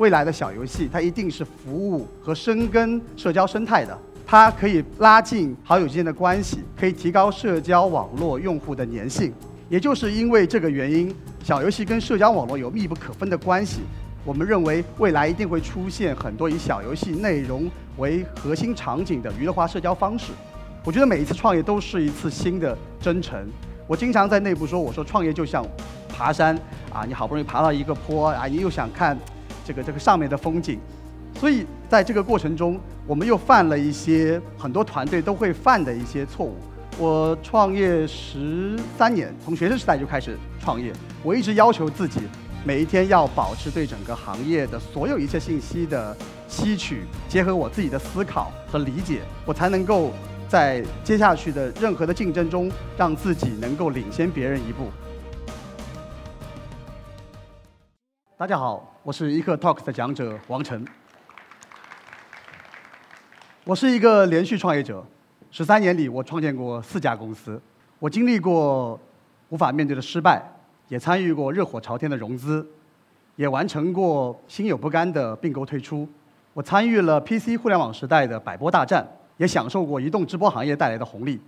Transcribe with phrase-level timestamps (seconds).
[0.00, 3.96] 未来的小游戏，它一定是服务和深耕社交生态的。
[4.26, 9.30] 它可以拉近好友之间的关系，可以提高社交网络用户的粘性。
[9.68, 13.80] 也就是因为这个原因，小游戏跟社交网络有密不可分的关系。
[14.24, 20.32] 我们认为未来一定会出现很多以小游戏内容为核心场景的娱乐化社交方式。
[20.82, 23.46] 我觉得每一次创业都是一次新的征程。
[23.86, 25.62] 我经常在内部说，我说创业就像
[26.08, 26.58] 爬山
[26.90, 29.14] 啊，你好不容易爬到一个坡啊，你又想看
[29.70, 30.80] 这个这个上面的风景。
[31.38, 36.56] 所以在这个过程中，我们又犯了一些很多团队都会犯的一些错误。
[36.98, 42.22] 我创业十三年，从学生时代就开始创业，我一直要求自己
[42.64, 46.16] 每一天要保持对整个行业的所有一切信息的
[46.48, 50.10] 吸取，结合我自己的思考和理解，我才能够
[50.48, 52.68] 在接下去的任何的竞争中，
[52.98, 54.90] 让自己能够领先别人一步。
[58.40, 60.82] 大家好，我是一刻 Talk 的讲者王晨。
[63.64, 65.04] 我是一个连续创业者，
[65.50, 67.60] 十三年里我创建过四家公司，
[67.98, 68.98] 我经历过
[69.50, 70.42] 无法面对的失败，
[70.88, 72.66] 也参与过热火朝天的融资，
[73.36, 76.08] 也完成过心有不甘的并购退出。
[76.54, 81.38] 我参与了 PC 互联网时代的百波大战，也享受过移动直播行业带来的红利。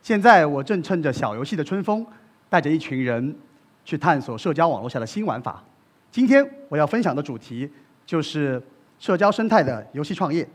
[0.00, 2.06] 现在我正趁着小游戏的春风，
[2.48, 3.36] 带着一群人
[3.84, 5.62] 去探索社交网络下的新玩法。
[6.12, 7.68] 今天我要分享的主题
[8.04, 8.62] 就是
[8.98, 10.46] 社交生态的游戏创业。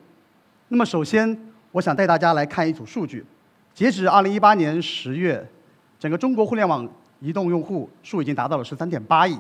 [0.68, 1.36] 那么首先，
[1.72, 3.26] 我想带大家来看一组数据。
[3.74, 5.50] 截止2018年10月，
[5.98, 6.88] 整个中国互联网
[7.20, 9.40] 移动用户数已经达到了13.8亿，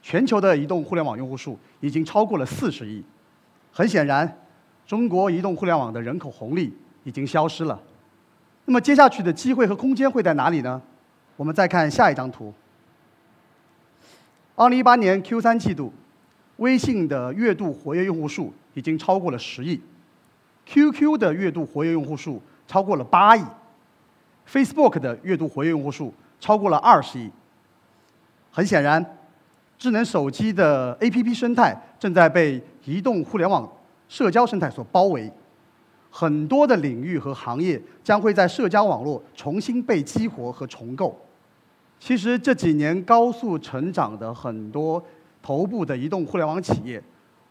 [0.00, 3.04] 全球的移动互联网用户数已经超过了40亿。
[3.70, 4.38] 很显然，
[4.86, 7.78] 中国移动互联网的人口红利已经消失了。
[8.64, 10.80] 那么接下去的机会和空间会在哪里呢？
[11.36, 12.54] 我们再看下一张图。
[14.56, 15.92] 2018年 Q3 季度，
[16.56, 19.80] 微信的月度活跃用户数已经超过了10亿。
[20.64, 23.44] QQ 的月度活跃用户数超过了八亿
[24.50, 27.30] ，Facebook 的月度活跃用户数超过了二十亿。
[28.50, 29.04] 很显然，
[29.78, 33.70] 智能手机的 APP 生态正在被移动互联网
[34.08, 35.30] 社交生态所包围，
[36.10, 41.14] 很多的领域和行业将会在社交网络重新被激活和重构。
[41.98, 45.04] 其实这几年高速成长的很多
[45.42, 47.02] 头部的移动互联网企业。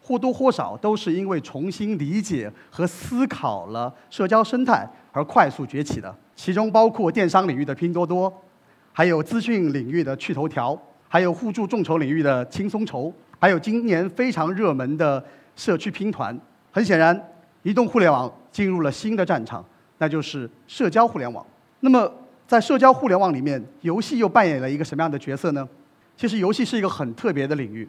[0.08, 8.32] 或多或少都是因为重新理解和思考了社交生态而快速崛起的，其中包括电商领域的拼多多，
[8.94, 16.40] 还有资讯领域的趣头条，还有互助众筹领域的轻松筹，还有今年非常热门的社区拼团。
[16.72, 17.20] 很显然，
[17.64, 19.66] 移动互联网进入了新的战场，
[19.98, 21.44] 那就是社交互联网。
[21.80, 22.14] 那么，
[22.48, 25.68] 在社交互联网里面，游戏又扮演了一个什么样的角色呢？
[26.18, 27.88] 其实，游戏是一个很特别的领域，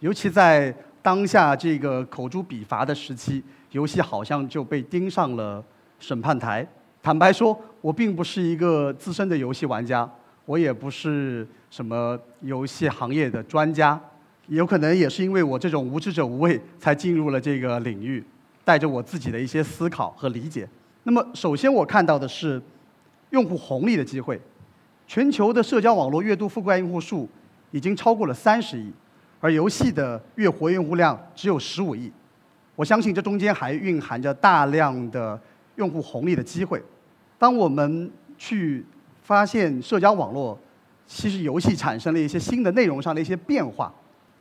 [0.00, 0.74] 尤其在。
[1.04, 3.42] 当下这个口诛笔伐的时期，
[3.72, 5.60] 游戏好像就被盯上了
[5.98, 6.64] 审判台。
[7.02, 10.08] 坦白说，我并不是一个资深的游戏玩家，
[10.46, 14.00] 我也不是什么游戏行业的专家，
[14.46, 18.24] 有可能也是因为我这种无知者无畏，才进入了这个领域，
[18.64, 20.68] 带着我自己的一些思考和理解。
[21.02, 22.62] 那么，首先我看到的是
[23.32, 24.40] 用户红利的机会。
[25.06, 27.28] 全球的社交网络月度覆盖用户数
[27.70, 28.90] 已经超过了三十亿。
[29.40, 32.12] 而游戏的月活跃用户量只有十五亿，
[32.76, 35.38] 我相信这中间还蕴含着大量的
[35.74, 36.80] 用户红利的机会。
[37.38, 38.86] 当我们去
[39.24, 40.56] 发现社交网络，
[41.08, 43.92] 其实游戏产生了一些新的内容上的一些变化。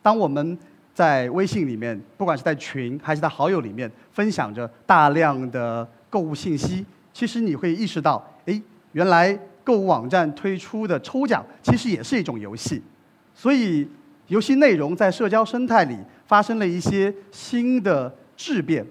[0.03, 0.56] 当我们
[0.94, 8.23] 在微信里面，不管是在群还是在好友里面分享着大量的购物信息，其实你会意识到，
[8.94, 12.81] 原来购物网站推出的抽奖其实也是一种游戏，
[13.34, 13.88] 所以。
[14.28, 18.85] 游戏内容在社交生态里发生了一些新的质变。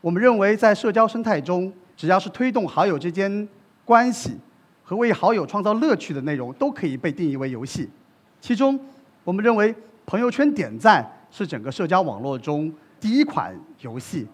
[0.00, 3.48] 我们认为，在社交生态中，只要是推动好友之间
[3.84, 4.38] 关系
[4.84, 7.90] 和为好友创造乐趣的内容，都可以被定义为游戏。
[8.40, 8.78] 其中，
[9.24, 9.74] 我们认为
[10.06, 14.24] 朋友圈点赞是整个社交网络中第一款游戏。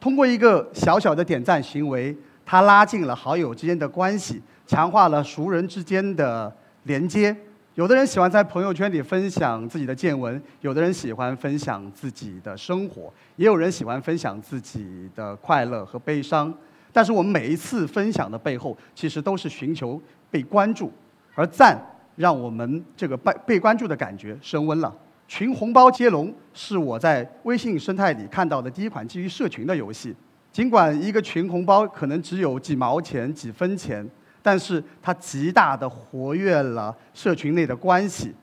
[0.00, 2.16] 通过一个小小的点赞行为，
[2.50, 6.52] 它拉近了好友之间的关系，强化了熟人之间的
[6.82, 7.34] 连接。
[7.76, 13.02] 有的人喜欢在朋友圈里分享自己的见闻，有的人喜欢分享自己的生活，
[13.36, 16.52] 也有人喜欢分享自己的快乐和悲伤。
[16.92, 20.92] 但是我们每一次分享的背后，其实都是寻求被关注，
[21.36, 21.80] 而赞
[22.16, 24.92] 让我们这个被被关注的感觉升温了。
[25.28, 30.12] 群红包接龙是我在微信生态里看到的第一款基于社群的游戏。
[30.52, 34.08] 尽管一个群红包可能只有几毛钱、几分钱。
[34.42, 38.34] 但是它极大的活跃了社群内的关系，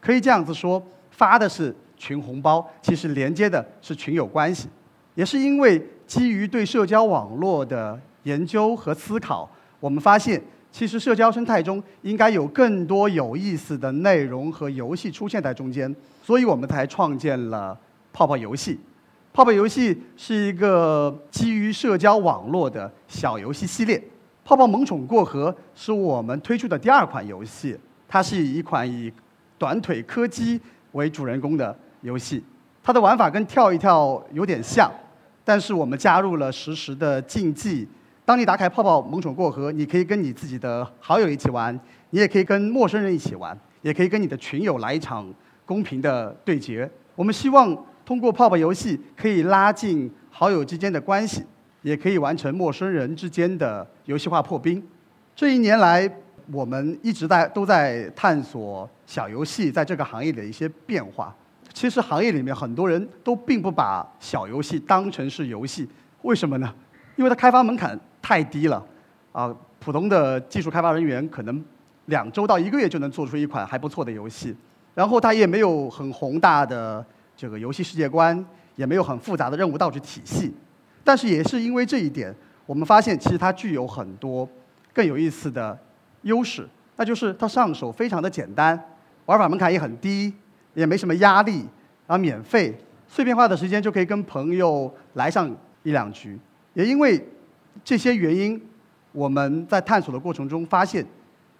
[0.00, 4.68] 可以这样子说，发的是群红包，其实连接的是群友关系。
[5.14, 9.48] 也是因为基于对社交网络的研究和思考，
[9.78, 10.42] 我们发现，
[10.72, 17.78] 其实社交生态中应该有更多有意思的内容和游戏出现在中间，所以我们才创建了
[18.12, 18.76] 泡泡游戏。
[19.38, 24.02] 泡泡游戏是一个基于社交网络的小游戏系列。
[24.44, 29.12] 泡泡萌宠过河是我们推出的第二款游戏，它是一款以
[29.56, 32.42] 短腿柯基为主人公的游戏。
[32.82, 34.90] 它的玩法跟跳一跳有点像。
[35.44, 37.86] 但是我们加入了实时的竞技。
[38.24, 41.72] 当你打开泡泡萌宠过河，你可以跟你自己的好友一起玩，
[42.10, 45.32] 你也可以跟陌生人一起玩，也可以跟你的群友来一场
[45.64, 46.90] 公平的对决。
[47.14, 47.76] 我们希望
[48.08, 51.44] 通过泡泡游戏可以拉近好友之间的关系，
[51.82, 54.82] 也可以完成陌生人之间的游戏化破冰。
[55.36, 56.10] 这一年来，
[56.50, 61.36] 我们一直在都在探索小游戏在这个行业的一些变化。
[61.74, 65.86] 其实行业里面很多人都并不把小游戏当成是游戏，
[66.22, 66.74] 为什么呢？
[67.16, 68.82] 因为它开发门槛太低了，
[69.32, 71.62] 啊，普通的技术开发人员可能
[72.06, 74.56] 两周到一个月就能做出一款还不错的游戏，
[74.94, 77.04] 然后它也没有很宏大的
[77.38, 78.44] 这个游戏世界观，
[78.74, 80.52] 也没有很复杂的任务道具体系。
[81.04, 82.34] 但是也是因为这一点，
[82.66, 84.46] 我们发现其实它具有很多
[84.92, 85.78] 更有意思的
[86.22, 88.78] 优势，那就是它上手非常的简单，
[89.26, 90.34] 玩法门槛也很低。
[90.74, 91.66] 也没什么压力，
[92.06, 92.72] 然后免费，
[93.08, 95.50] 碎片化的时间就可以跟朋友来上
[95.82, 96.38] 一两局。
[96.74, 97.20] 也因为
[97.82, 98.60] 这些原因，
[99.10, 101.04] 我们在探索的过程中发现，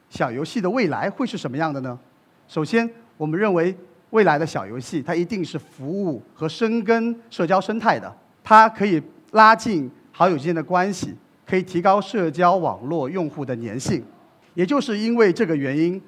[0.09, 1.99] 小游戏的未来会是什么样的呢？
[2.47, 3.77] 首先，我们认为
[4.10, 8.12] 未来的小游戏它一定是服务和深耕社交生态的，
[8.43, 9.02] 它可以
[9.32, 11.14] 拉近好友之间的关系，
[11.46, 14.02] 可以提高社交网络用户的粘性。
[14.55, 16.00] 也就是因为这个原因。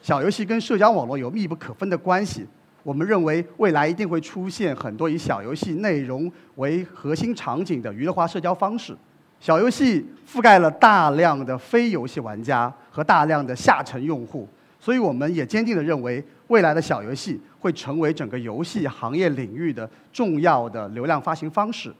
[0.00, 2.44] 小游戏跟社交网络有密不可分的关系。
[2.82, 8.96] 我们认为未来一定会出现很多以小游戏内容为核心场景的娱乐化社交方式。
[9.38, 14.48] 小游戏覆盖了大量的非游戏玩家和大量的下沉用户，
[14.80, 21.90] 所以我们也坚定地认为，未来的小游戏会成为整个游戏行业领域的重要的流量发行方式。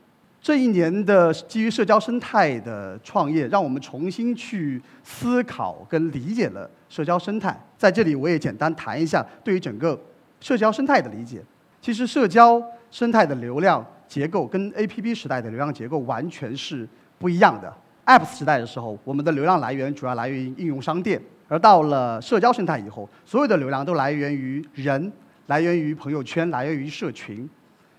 [0.43, 7.58] 这一年的基于社交生态的创业，让我们重新去思考跟理解了社交生态。
[7.78, 9.99] 在这里，我也简单谈一下对于整个
[10.38, 11.43] 社交生态的理解。
[11.81, 16.87] 其实，社交生态的流量结构跟 APP 时代的流量结构完全是
[17.19, 17.72] 不一样的。
[18.04, 21.19] App 时代的时候，我们的流量来源主要来源于应用商店；
[21.52, 25.12] 而到了社交生态以后，所有的流量都来源于人，
[25.49, 27.46] 来源于朋友圈，来源于社群。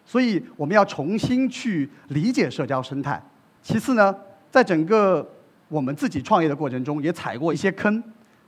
[0.03, 3.21] 所以我们要重新去理解社交生态。
[3.61, 4.15] 其次呢，
[4.49, 5.23] 在整个
[5.67, 8.03] 我们自己创业的过程中，也踩过一些坑。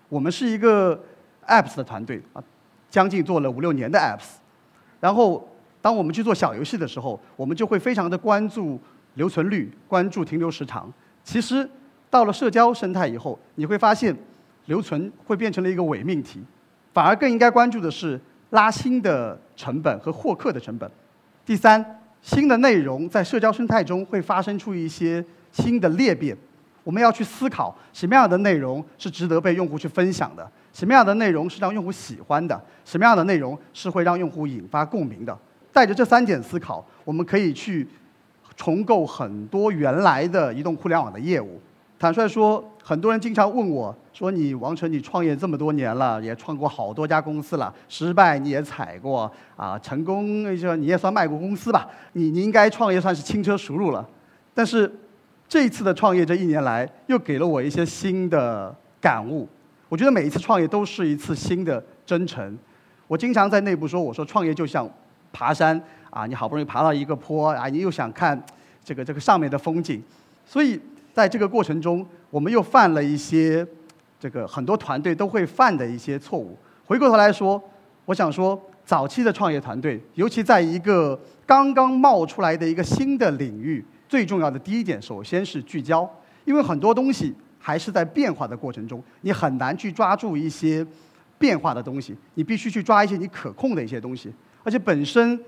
[0.09, 0.99] 我们是一个
[1.45, 2.43] apps 的团队啊，
[2.89, 4.37] 将近做了五六年的 apps。
[4.99, 5.47] 然后，
[5.83, 8.81] 当我们去做小游戏的时候，我们就会非常的关注
[9.13, 10.91] 留存率，关注停留时长。
[11.23, 11.69] 其实
[12.09, 14.15] 到了社交生态以后，你会发现
[14.65, 16.41] 留存会变成了一个伪命题，
[16.93, 18.19] 反而更应该关注的是
[18.51, 20.89] 拉新的成本和获客的成本。
[21.45, 26.35] 第三，新的内容在社交生态中会发生出一些新的裂变，
[26.83, 35.37] 我们要去思考什么样的内容是值得被用户去分享的，什么样的内容是让用户喜欢的，什么样的内容是会让用户引发共鸣的。
[35.71, 37.87] 带着这三点思考，我们可以去
[38.55, 41.61] 重构很多原来的移动互联网的业务。
[41.99, 51.89] 坦率说，很多人经常问我说：“你王成，你创业这么多年了，也创过好多家公司了，失败你也踩过啊，成功就你也算卖过公司吧？
[52.13, 54.07] 你你应该创业算是轻车熟路了。”
[54.53, 54.93] 但是
[55.49, 59.49] 这一次的创业这一年来，又给了我一些新的感悟。
[59.89, 62.55] 我觉得每一次创业都是一次新的征程。
[63.07, 64.87] 我经常在内部说：“我说创业就像
[65.33, 68.39] 爬山啊，你好不容易爬到一个坡啊，你又想看
[68.83, 69.99] 这个这个上面的风景，
[70.45, 70.79] 所以。”
[71.15, 73.65] 在这个过程中，我们又犯了一些
[74.19, 76.57] 这个很多团队都会犯的一些错误。
[76.85, 77.61] 回过头来说，
[78.03, 86.05] 我想说，早期的创业团队，尤其在一个刚刚冒出来的一个新的领域，最重要的第一点，首先是聚焦，
[86.43, 90.85] 因为很多东西还是在变化的过程中，你很难去抓住一些
[91.39, 94.29] 变化的东西，你必须去抓一些你可控的一些东西，
[94.65, 95.39] 而且本身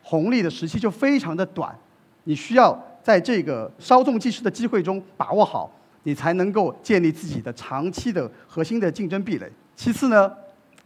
[0.00, 1.78] 红利的时期就非常的短，
[2.24, 2.82] 你需要。
[3.02, 5.70] 在这个稍纵即逝的机会中把握好，
[6.02, 9.50] 你才能够建立自己的长期的核心的竞争壁垒。
[9.74, 10.30] 其次呢，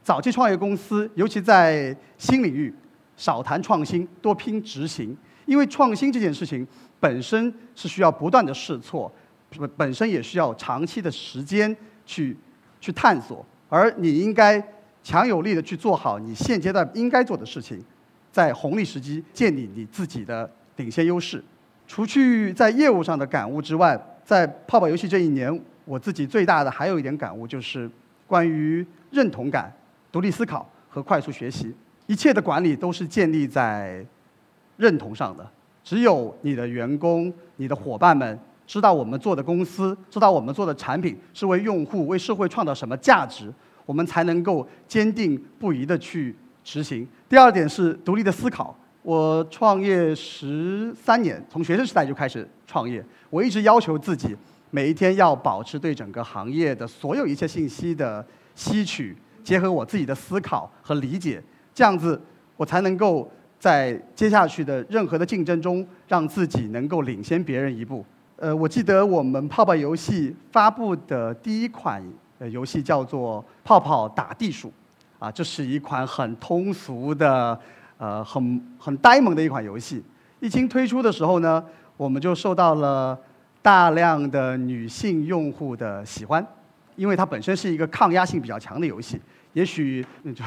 [0.03, 2.73] 早期创业公司，尤其在新领域，
[3.17, 5.17] 少谈创新，多拼执行。
[5.47, 6.67] 因为创新这件事情
[6.99, 9.13] 本身是需要不断的试错，
[9.59, 12.37] 本本身也需要长期的时间去
[12.81, 13.45] 去探索。
[13.69, 14.63] 而你应该
[15.03, 17.85] 强有力的去做好你现阶段应该做的事情。
[18.33, 21.45] 在红利时机建立你自己的领先优势。
[21.87, 27.91] 除去在业务上的感悟之外，在泡泡游戏这一年，我自己最大的还有一点感悟就是
[28.27, 29.73] 关于认同感、
[30.11, 31.75] 独立思考和快速学习。
[32.07, 34.05] 一切的管理都是建立在
[34.77, 35.47] 认同上的。
[35.83, 43.53] 只有你的员工、你的伙伴们知道我们做的公司、知道我们做的产品是为用户、为社会创造什么价值，
[43.85, 47.07] 我们才能够坚定不移地去执行。
[47.29, 48.75] 第二点是独立的思考。
[49.05, 53.05] 我创业十三年，从学生时代就开始创业。
[53.29, 54.35] 我一直要求自己，
[54.71, 61.43] 每一天要保持对整个行业的所有一切信息的吸取，结合我自己的思考和理解，
[61.75, 62.19] 这样子
[62.57, 68.03] 我才能够在接下去的任何的竞争中，让自己能够领先别人一步。
[68.37, 72.03] 呃，我记得我们泡泡游戏发布的第一款
[72.51, 74.69] 游戏叫做《泡泡打地鼠》，
[75.19, 77.61] 啊，这是一款很通俗的。
[77.97, 80.03] 呃，很很呆萌的一款游戏，
[80.41, 81.65] 一经推出的时候呢，
[81.97, 83.19] 我们就受到了
[83.63, 86.45] 大量的女性用户的喜欢，
[86.97, 89.21] 因为它本身是一个抗压性比较强的游戏，
[89.53, 90.05] 也许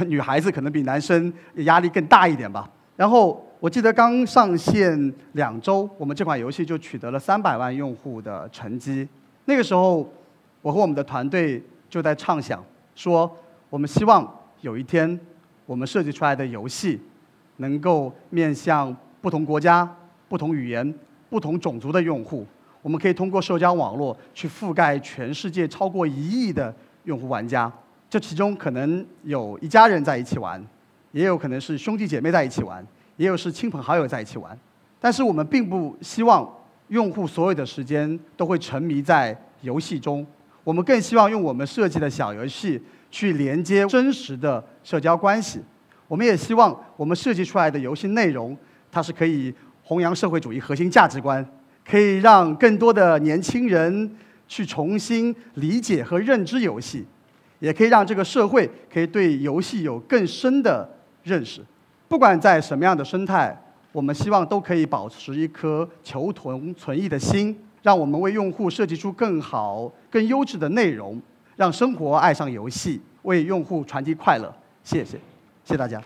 [0.07, 2.69] 女孩子可能比男生压力更大一点吧。
[2.95, 9.07] 然后我记得刚上线两周，我们这款游戏就取得了三百万用户的成绩。
[9.45, 10.07] 那个时候，
[10.61, 12.63] 我和我们的团队就在畅想，
[12.93, 13.31] 说
[13.69, 14.29] 我们希望
[14.61, 15.19] 有一天，
[15.65, 16.99] 我们设计出来的游戏。
[17.57, 19.87] 能够面向不同国家、
[20.27, 20.93] 不同语言、
[21.29, 22.45] 不同种族的用户，
[22.81, 26.73] 我们可以通过社交网络去覆盖全世界超过一亿的
[27.03, 27.71] 用户玩家。
[28.09, 30.65] 这其中可能有一家人在一起玩，
[31.11, 32.85] 也有可能是兄弟姐妹在一起玩，
[33.17, 34.57] 也有是亲朋好友在一起玩。
[34.99, 36.49] 但是我们并不希望
[36.87, 40.25] 用户所有的时间都会沉迷在游戏中，
[40.63, 45.59] 我们更希望用我们设计的小游戏去连接真实的社交关系。
[46.07, 48.55] 我们也希望我们设计出来的游戏内容，
[48.91, 51.45] 它是可以弘扬社会主义核心价值观，
[51.85, 54.15] 可以让更多的年轻人
[54.47, 57.05] 去重新理解和认知游戏，
[57.59, 60.89] 也可以让这个社会可以对游戏有更深的
[61.23, 61.61] 认识。
[62.07, 63.55] 不管在什么样的生态，
[63.91, 71.21] 我们希望都可以保持一颗求同存异的心，让我们为用户设计出更好、更优质的内容，
[71.57, 74.53] 让生活爱上游戏，为用户传递快乐。
[74.83, 75.17] 谢谢。
[75.67, 76.01] 谢谢大家。